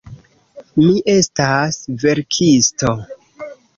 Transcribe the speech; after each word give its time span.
Mi 0.77 0.95
estas 1.13 1.77
verkisto. 2.05 2.95